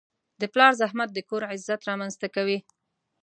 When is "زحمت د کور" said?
0.81-1.41